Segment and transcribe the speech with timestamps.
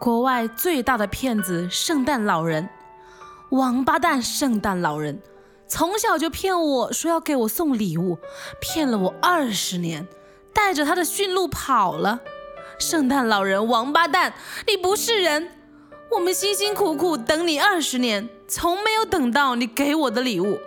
[0.00, 2.66] 国外最大的骗子圣诞老人，
[3.50, 5.20] 王八蛋圣诞老人，
[5.68, 8.16] 从小就骗我说要给我送礼物，
[8.62, 10.08] 骗了我二十年，
[10.54, 12.18] 带着他的驯鹿跑了。
[12.78, 14.32] 圣诞老人，王八蛋，
[14.66, 15.52] 你不是人！
[16.10, 20.58] 我们辛辛苦苦等你二十年，从没有等到你给我的礼物，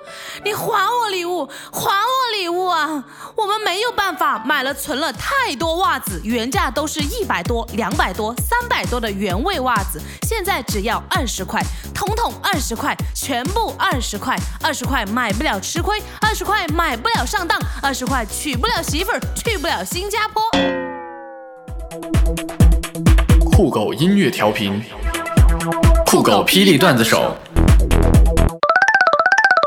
[0.45, 3.03] 你还我礼物，还我礼物啊！
[3.35, 11.61] 我们没有办法买了存了太多袜子，原价都是一百多、两百多、三百多的原味袜子，现在只要二十块，
[11.93, 20.41] 统统二十块，全部二十块，二十块买不了吃亏，二十块买不了上当，二十块娶不了媳妇儿，去不了新加坡。
[23.51, 24.83] 酷狗音乐调频。
[26.05, 27.35] 酷狗霹雳段子手，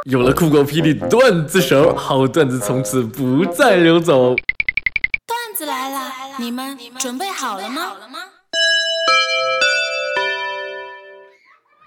[0.09, 4.37] 有了酷狗霹雳段子手，好段子从此不再流走。
[4.37, 7.95] 段子来了，你们准备好了吗？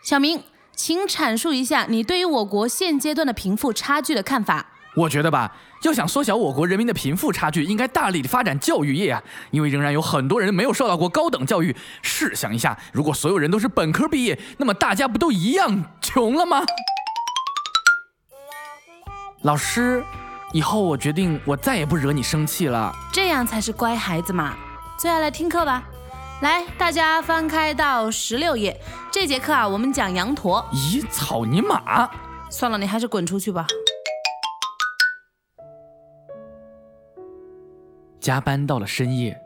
[0.03, 0.43] 小明，
[0.76, 4.65] 请阐述一下你对于我国现阶段的贫富差距的看法。
[4.98, 9.23] 我觉得吧，要想缩小我国人民的贫富差距，应该大力的发展教育业啊！
[9.51, 11.73] 因为仍然有很多人没有受到过高等教育。
[12.01, 16.65] 试想一下，如果所有人都是本科毕业，那么大家不都一样穷了吗？
[19.43, 20.04] 老师，
[20.51, 22.93] 以后我决定，我再也不惹你生气了。
[23.09, 24.57] 这样才是乖孩子嘛！
[24.98, 25.87] 坐下来听课吧。
[26.41, 28.77] 来，大家翻开到十六页。
[29.10, 30.62] 这节课啊，我们讲羊驼。
[30.73, 32.10] 咦，草泥马！
[32.51, 33.65] 算了，你还是滚出去吧。
[38.20, 39.40] 加班到了深夜，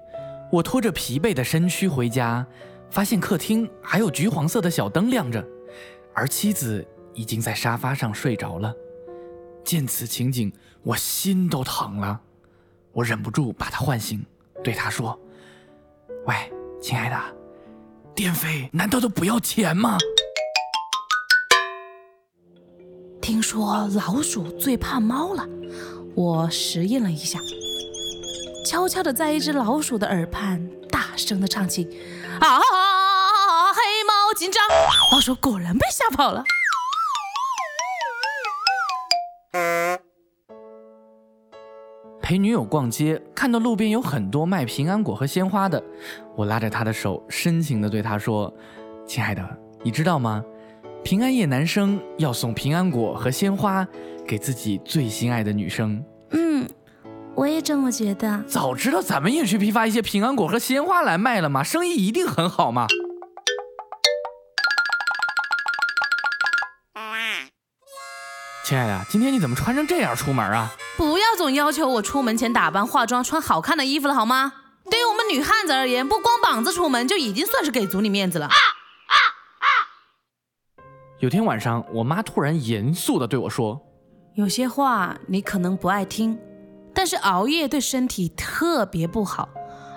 [0.51, 2.43] 我拖着疲惫的身躯回家，
[2.89, 5.45] 发现客厅还有橘黄色的小灯亮着，
[6.15, 6.83] 而妻子
[7.13, 8.73] 已经在沙发上睡着了。
[9.63, 10.51] 见此情景，
[10.83, 12.19] 我心都疼了，
[12.91, 14.25] 我忍不住把他唤醒，
[14.63, 15.19] 对他说
[16.27, 16.35] ：“喂，
[16.81, 17.17] 亲爱的，
[18.13, 19.97] 电费难道都不要钱吗？”
[23.21, 25.47] 听说老鼠最怕猫了，
[26.13, 27.39] 我实验了一下。
[28.65, 31.85] 悄悄地在一只老鼠的耳畔大声地唱起
[32.41, 32.59] ：“啊，
[33.73, 34.61] 黑猫警长！”
[35.11, 36.43] 老鼠果然被吓跑了。
[42.23, 45.83] 陪女友逛街，看到路边有很多卖平安果和鲜花的，
[46.37, 48.51] 我拉着她的手，深情地对她说
[49.05, 49.45] ：“亲爱的，
[49.83, 50.41] 你知道吗？
[51.03, 53.85] 平安夜男生要送平安果和鲜花
[54.25, 56.01] 给自己最心爱的女生。”
[56.31, 56.65] 嗯
[57.35, 58.41] 我也这么觉得。
[58.47, 62.87] 早知道咱们也去批发一些平安果和鲜花来卖了嘛，生意一定很好嘛。
[68.63, 70.71] 亲爱的，今天你怎么穿成这样出门啊？
[70.95, 74.53] 不要总要求我出门前打扮化妆、穿好看的衣服了好吗？
[74.89, 78.45] 对于我们女汉子而言，不光膀子出门就已经算是给足你面子了。
[78.45, 79.15] 啊啊
[79.59, 79.67] 啊
[81.19, 83.81] 有天晚上，我妈突然严肃地对我说
[84.35, 86.39] ：“有些话你可能不爱听。”
[86.95, 89.49] 但是熬夜对身体特别不好，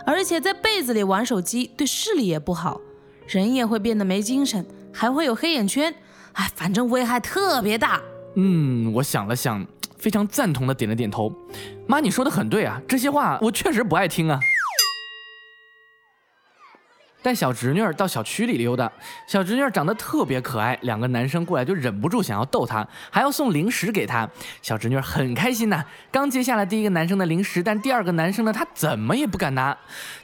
[0.04, 2.80] 而且在被子里玩手机对视力也不好，
[3.28, 5.94] 人也会变得没精神，还会有黑眼圈，
[6.32, 8.00] 哎，反正危害特别大。
[8.36, 9.66] 嗯，我想了想，
[9.98, 11.32] 非常赞同的点了点头。
[11.88, 14.38] 妈，你说的很对啊，这些话我确实不爱听啊。
[17.22, 18.92] 带小侄女儿到小区里溜达，
[19.26, 24.28] 小侄女儿长得特别可爱，两个男生过来就忍不住想要逗她，还要送零食给她。
[24.62, 29.76] 小侄女儿很开心呐，刚接下来第一个男生的零食，但第二个男生呢，他怎么也不敢拿。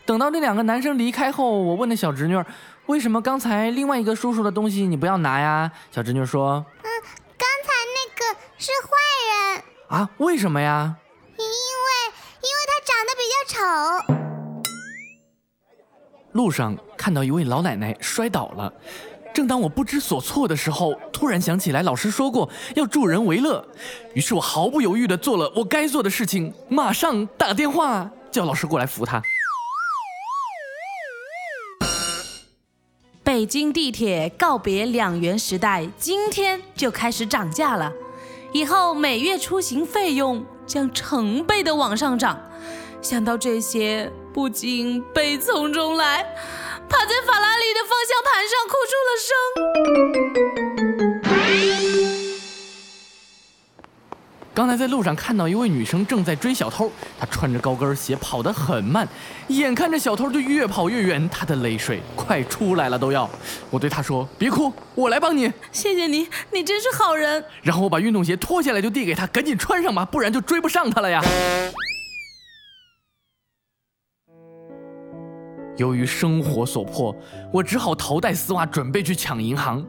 [0.05, 2.47] 等到那两个男生离开后，我问那小侄女儿，
[2.87, 5.73] 为什么刚才另外一个叔叔的东西你不要拿呀？
[5.91, 6.87] 小侄女说，嗯，
[7.37, 8.93] 刚才那个是坏
[9.57, 10.09] 人啊？
[10.17, 10.97] 为什么呀？
[11.37, 11.51] 因为
[12.41, 13.61] 因为他长得比较丑。
[16.33, 18.73] 路上看到一位老奶奶摔倒了，
[19.35, 23.63] 正当我不知所措的时候，突然想起来老师说过要助人为乐，
[24.15, 29.23] 于是我毫不犹豫地做了我该做的事情，马上打电话叫老师过来扶她。
[33.23, 37.93] 北京地铁告别两元时代，今天就开始涨价了，
[38.53, 42.39] 以后每月出行费用将成倍的往上涨。
[43.01, 46.23] 想到这些，不禁悲从中来，
[46.89, 49.17] 趴在法拉利的方向盘上哭出了
[50.99, 51.12] 声。
[54.55, 59.09] 刚才在路上看到一位女生正在追小偷，她穿着高跟鞋跑得很慢，
[59.49, 63.29] 眼看着小偷就越跑越远，她的泪水快出来了都要。
[63.71, 67.43] 我对她说：“别哭，我来帮你。”谢谢你，你真是好人。
[67.63, 71.23] 然后我把运动鞋脱下来就递给她，赶紧穿上吧，不然就追不上她了呀。
[75.77, 77.15] 由于生活所迫，
[77.53, 79.87] 我只好头戴丝袜，准备去抢银行。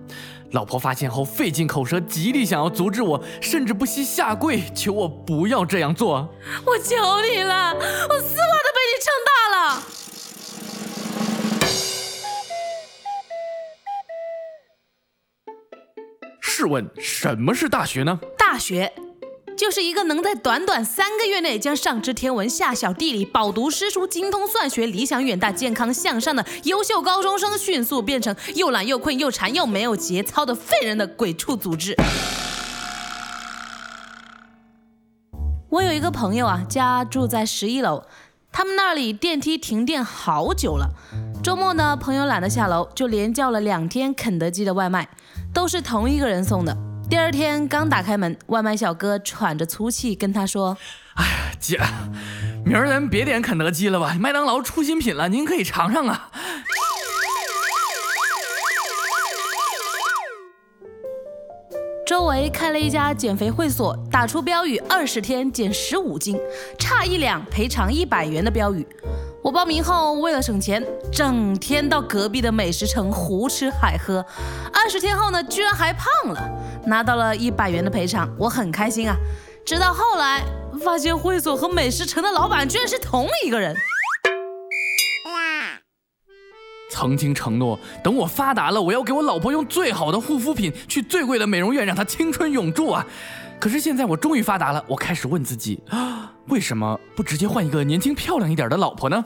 [0.52, 6.30] 老婆发现后，费尽口舌，极力想要阻止我，甚至不惜下跪求我不要这样做。
[6.66, 9.84] 我求你了，我丝袜都被你撑大了。
[16.40, 18.20] 试问，什么是大学呢？
[18.38, 18.94] 大学
[19.64, 31.96] 就是一个能在短短三个月内将上知天文、下晓地理、饱读诗书、精通算学、理想远大、健康向上的优秀高中生，迅速变成又懒又困又馋又没有节操的废人的鬼畜组织。
[35.70, 38.04] 我有一个朋友啊，家住在十一楼，
[38.52, 40.90] 他们那里电梯停电好久了。
[41.42, 45.08] 周末呢，朋友懒得下楼，就连叫了两天肯德基的外卖，
[45.54, 46.76] 都是同一个人送的。
[47.10, 50.76] 第二天刚打开门，外卖小哥喘着粗气跟他说
[51.16, 51.80] 哎呀姐，
[52.66, 56.30] 明儿咱别点肯德基了吧，麦当劳出新品了，您可以尝尝啊。
[62.06, 66.38] 周围开了一家减肥会所，打出标语“二十天减十五斤，
[66.78, 68.86] 差一两赔偿一百元”的标语。
[69.42, 74.24] 我报名后，为了省钱，整天到隔壁的美食城胡吃海喝。
[74.74, 76.50] 二十天后呢，居然还胖了，
[76.86, 79.16] 拿到了一百元的赔偿，我很开心啊。
[79.66, 80.44] 直到后来
[80.84, 83.76] 发现会所和美食城的老板居然是同一个人。
[86.92, 93.04] 曾经承诺，等我发达了，我要给我老婆用最好的护肤品，去最贵的美容院，让她青春永驻啊！
[93.60, 99.26] 可是现在我终于发达了，我开始问自己啊，为什么不直接换一个年轻漂亮一点的老婆呢？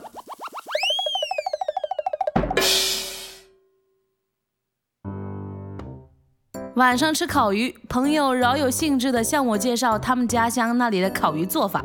[6.78, 11.84] 晚上吃烤鱼，朋友饶有兴致地向我介绍他们家乡那里的烤鱼做法，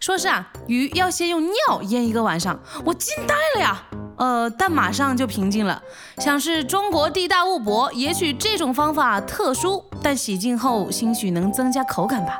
[0.00, 3.82] 说是啊，鱼要先用尿腌一个晚上，我惊呆了呀。
[4.16, 5.82] 呃，但马上就平静了，
[6.16, 12.38] 想是中国地大物博，也许这种方法特殊，但洗净后兴许能增加口感吧。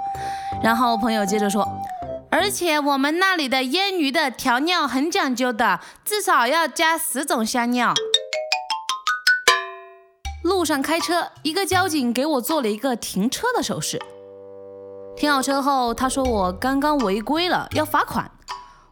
[0.63, 1.69] 然后朋友接着说，
[2.31, 7.93] 而且我们那里的腌鱼的调料很讲究的，至少要加十种香料。
[10.61, 13.99] 路上开车，一个交警给我做了一个停车的手势。
[15.17, 18.31] 停好车后，他说我刚刚违规了，要罚款。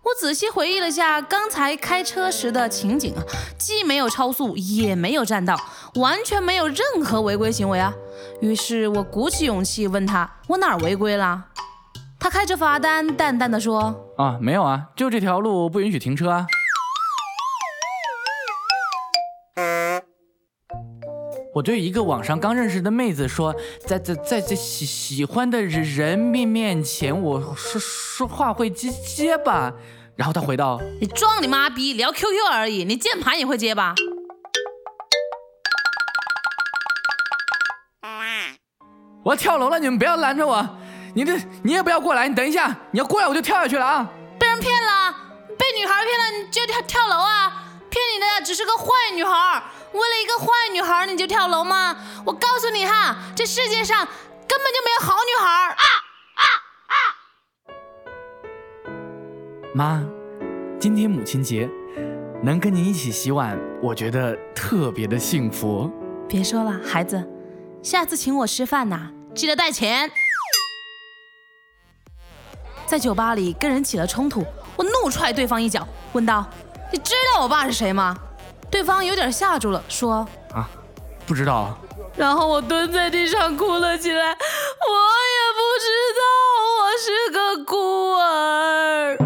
[0.03, 3.21] 我仔细回忆了下刚才开车时的情景啊，
[3.59, 5.61] 既没有超速，也没有占道，
[5.97, 7.93] 完全没有任何违规行为啊。
[8.41, 11.45] 于是我鼓起勇气问他：“我哪儿违规了？”
[12.19, 16.47] 他开着罚单，淡淡的说：“啊，没有啊，就这条路不允许停车啊。”
[21.55, 29.73] 我对一个网上刚认识的妹子说：“在在在在喜喜欢的人面面前，我说说话会结结巴。”
[30.15, 33.95] 然后她回道：“你装你妈逼，聊 QQ 而已，你键盘也会结巴？”
[39.25, 40.79] 我要跳楼了，你们不要拦着我！
[41.15, 44.09] 你这你也不要过来，你等一下，你要过来我就跳下去了啊！
[44.39, 45.13] 被人骗了，
[45.59, 47.65] 被女孩骗了，你就跳跳楼啊？
[48.09, 49.63] 骗你的只是个坏女孩，
[49.93, 51.95] 为了一个坏女孩你就跳楼吗？
[52.25, 54.07] 我告诉你哈，这世界上
[54.49, 55.51] 根本就没有好女孩。
[55.69, 55.85] 啊
[56.35, 56.45] 啊
[56.89, 56.97] 啊！
[59.75, 60.03] 妈，
[60.81, 61.69] 今天母亲节，
[62.43, 65.91] 能跟您一起洗碗，我觉得特别的幸福。
[66.27, 67.23] 别说了，孩子，
[67.83, 70.11] 下次请我吃饭呐，记得带钱。
[72.87, 74.43] 在酒吧里跟人起了冲突，
[74.75, 76.47] 我怒踹对方一脚，问道
[76.91, 78.17] ：“你知道我爸是谁吗？”
[78.71, 80.69] 对方有点吓住了，说：“啊，
[81.27, 81.77] 不知道。”
[82.17, 85.87] 然后我蹲在地上哭了起来，我也不知
[86.19, 86.21] 道
[86.77, 89.17] 我是个孤儿。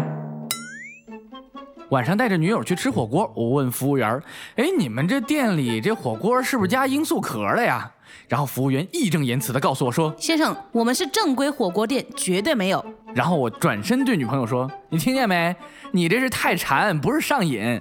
[1.93, 4.19] 晚上带着女友去吃火锅，我问服务员
[4.57, 7.91] ：“哎，你们这店里这火锅是不是加罂粟壳了呀？”
[8.27, 12.83] 然后服务员义正言辞地告诉我说：“先生，我们是正规火锅店，绝对没有。”
[13.13, 15.55] 然后我转身对女朋友说：“你听见没？
[15.91, 17.77] 你这是太馋，不是上瘾。”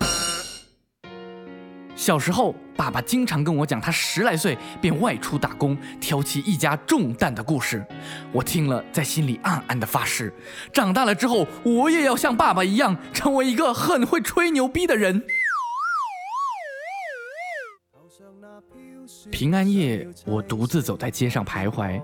[1.94, 7.84] 小时候，爸爸经常跟我讲他十来岁便外出打工，挑起一家重担的故事。
[8.32, 10.32] 我听了，在心里暗暗的发誓：
[10.72, 15.22] 长大了之后，我也要像爸爸一样，成为一个很会吹牛逼的人。
[19.30, 22.02] 平安夜，我独自走在街上徘徊，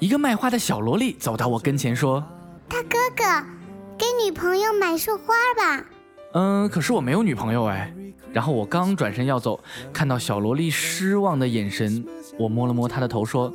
[0.00, 2.22] 一个卖花的小萝莉走到我跟前说
[2.68, 3.46] ：“大哥哥，
[3.96, 5.84] 给女朋友买束花吧。”
[6.34, 7.92] 嗯，可是我没有女朋友哎。
[8.32, 9.60] 然后我刚转身要走，
[9.92, 12.04] 看到小萝莉失望的眼神，
[12.36, 13.54] 我摸了摸她的头说：“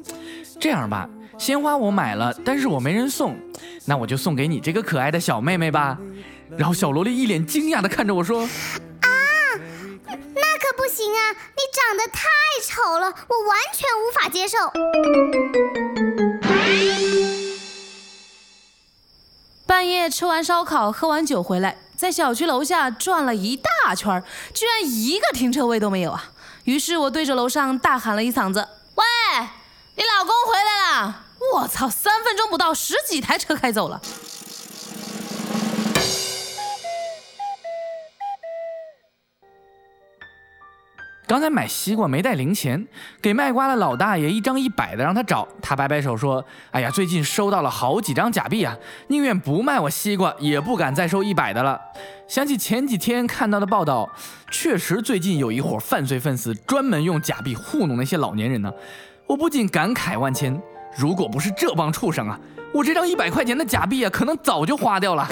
[0.58, 3.38] 这样吧，鲜花我买了，但是我没人送，
[3.84, 5.98] 那我就送给你这个可爱的小妹妹吧。”
[6.58, 8.44] 然后小萝莉一脸惊讶的看着我说
[9.04, 9.10] ：“啊，
[10.08, 11.32] 那可不行啊！
[11.32, 12.30] 你长得太
[12.64, 14.58] 丑了，我完全无法接受。
[19.68, 26.32] 半夜吃完烧烤，喝完酒回来，在小区楼下转了一大圈儿，居然一个停车位都没有啊！
[26.64, 28.66] 于是我对着楼上大喊了一嗓子
[28.96, 29.04] ：“喂，
[29.96, 31.26] 你老公回来了！”
[31.56, 34.00] 我操，三分钟不到，十几台车开走了。
[41.30, 42.88] 刚才买西瓜没带零钱，
[43.22, 46.44] 给卖瓜的老大爷一张一百的让他找，他摆摆手说
[46.74, 48.76] ：“哎呀，最近收到了好几张假币啊，
[49.10, 51.80] 宁愿不卖我西瓜，也不敢再收一百的了。”
[52.28, 54.10] 想起前几天看到的报道，
[54.50, 58.74] 确实最近有一伙犯罪分子专门用假币糊弄那些老年人呢，
[59.28, 60.60] 我不禁感慨万千。
[60.98, 62.40] 如果不是这帮畜生啊，
[62.74, 65.28] 我这张一百块钱的假币啊，可能早就花掉了。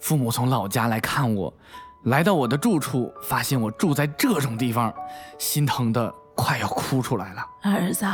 [0.00, 1.54] 父母从老家来看我。
[2.04, 4.92] 来到我的住处，发现我住在这种地方，
[5.38, 7.46] 心疼的快要哭出来了。
[7.62, 8.06] 儿子，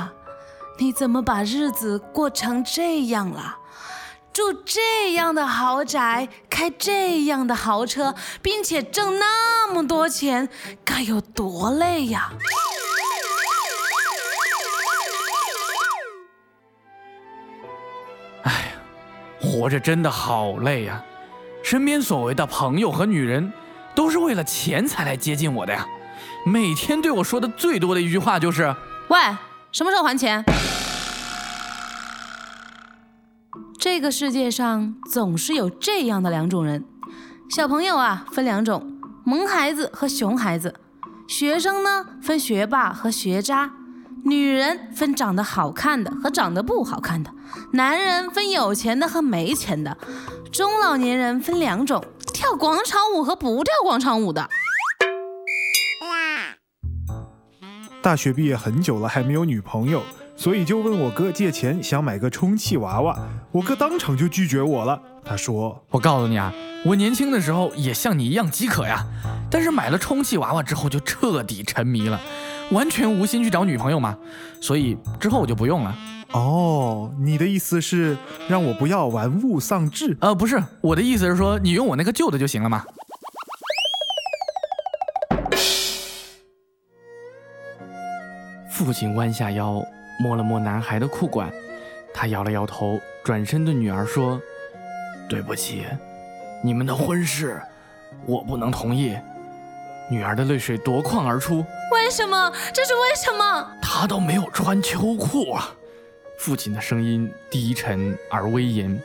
[0.77, 3.57] 你怎么把日子过成这样了？
[4.33, 8.13] 住这样的豪宅，开这样的豪车，
[8.43, 10.49] 并且挣那么多钱，
[10.85, 12.33] 该有多累呀！
[18.43, 18.73] 哎呀，
[19.41, 21.01] 活着真的好累呀！
[21.63, 23.53] 身边所谓的朋友和女人。
[23.97, 25.87] 都是为了钱才来接近我的呀！
[26.45, 28.77] 每天对我说的最多的一句话就是
[29.09, 29.19] ：“喂，
[29.73, 30.45] 什么时候还钱？”
[33.81, 36.85] 这个世界上总是有这样的两种人：
[37.49, 40.71] 小朋友啊，分两种，萌孩子和熊孩子；
[41.27, 43.71] 学生呢，分学霸和学渣；
[44.25, 47.31] 女人分长得好看的和长得不好看的；
[47.73, 49.97] 男人分有钱的和没钱的；
[50.53, 52.05] 中老年人分两种。
[52.37, 54.47] 跳广场舞和不跳广场舞的。
[58.03, 60.03] 大学毕业很久了，还没有女朋友，
[60.37, 63.19] 所以就问我哥借钱，想买个充气娃娃。
[63.53, 65.01] 我哥当场就拒绝我了。
[65.25, 66.53] 他说：“我告诉你啊，
[66.85, 69.07] 我年轻的时候也像你一样饥渴呀，
[69.51, 72.21] 但是买了充气娃娃之后就彻底沉迷了，
[72.71, 74.15] 完全无心去找女朋友嘛。
[74.61, 75.97] 所以之后我就不用了。”
[76.33, 78.17] 哦，你的意思是
[78.49, 80.17] 让我不要玩物丧志？
[80.21, 82.85] 呃，不是，我的意思是说你用我那个旧的就行了嘛。
[88.71, 89.83] 父亲弯下腰
[90.21, 91.51] 摸了摸男孩的裤管，
[92.13, 94.39] 他摇了摇头，转身对女儿说
[95.31, 95.87] ：“对不起，
[96.63, 97.61] 你们的婚事
[98.27, 99.17] 我不能同意。”
[100.11, 102.53] 女儿的泪水夺眶而出：“为什么？
[102.73, 105.75] 这是为什么？”他都没有穿秋裤啊！
[106.39, 109.01] 父亲的声音低沉而威严。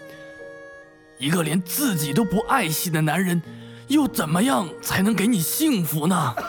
[1.17, 3.41] 一个连自己都不爱惜的男人，
[3.87, 6.35] 又怎么样才能给你幸福呢？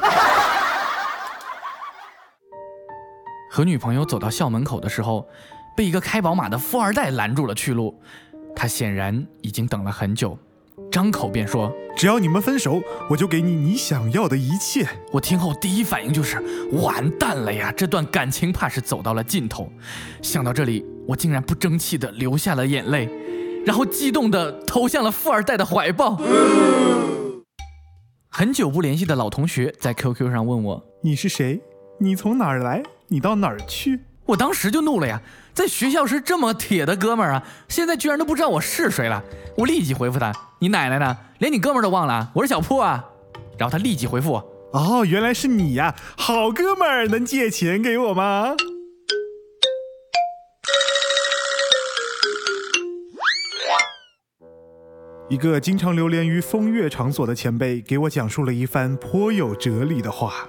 [3.51, 5.29] 和女朋友走到校门口的时候，
[5.77, 8.01] 被一个开宝马的富二代拦住了去路。
[8.57, 10.39] 他显然已经等了很久。
[10.93, 16.39] 张口便说：“只要你们分手，我就给你你想要的一切。”我听后第一反应就是
[16.73, 19.73] 完蛋了呀，这段感情怕是走到了尽头。
[20.21, 23.09] 想到这里，我竟然不争气的流下了眼泪，
[23.65, 26.21] 然后激动的投向了富二代的怀抱。
[28.29, 31.63] 很久不联系的老同学在 QQ 上问我：“你是谁？
[32.01, 32.83] 你从哪儿来？
[33.09, 35.21] 你到哪儿去？”我当时就怒了呀。
[35.55, 39.23] 在学校是这么铁的哥们儿啊，现在居然都不知道我是谁了。
[39.57, 41.15] 我立即回复他：“你奶奶呢？
[41.41, 42.31] 连你哥们儿都忘了？
[42.35, 43.05] 我是小铺啊。”
[43.59, 44.39] 然后他立即回复我
[44.73, 48.55] ：“哦，原来是你呀，好哥们儿，能借钱给我吗？”
[55.29, 60.49] 一个经常流连于风月场所的前辈给我讲述了一番颇有哲理的话。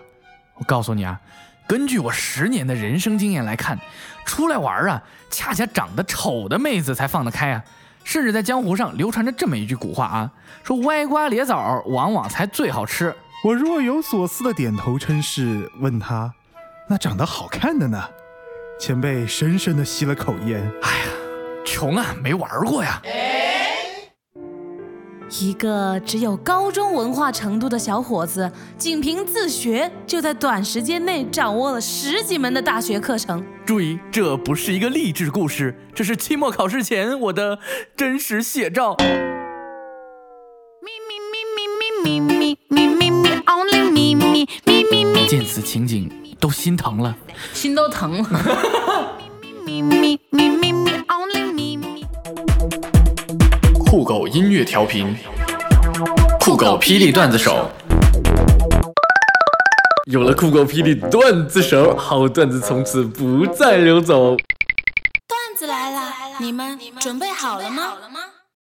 [0.56, 1.20] 我告诉你啊。
[1.68, 3.80] 根据我十年的人生经验来看，
[4.26, 7.64] 出来玩啊，恰恰长得丑的妹子才放得开啊。
[8.04, 10.32] 甚至在江湖上流传着这么一句古话啊，
[10.64, 13.16] 说歪瓜裂枣往往才最好吃。
[13.46, 16.34] 我若有所思的点头称是，问他，
[16.90, 18.04] 那长得好看的呢？
[18.80, 21.06] 前辈深深的吸了口烟，哎呀，
[21.66, 23.02] 穷啊，没玩过呀。
[25.40, 33.44] 一个只有高中文化程度的小伙子，仅凭自学，就在短时间内掌握了十几门的大学课程。
[33.66, 37.58] 注意，这不是一个励志故事，这是期末考试前我的
[37.96, 38.96] 真实写照。
[45.28, 47.16] 见此情景，都心疼了，
[47.54, 49.14] 心都疼了。
[53.94, 55.16] 酷狗音乐调频。
[56.40, 57.70] 酷狗霹雳段子手。
[60.08, 64.36] 有了酷狗霹雳段子手，好段子从此不再流走。
[65.28, 67.94] 段子来了，你们准备好了吗？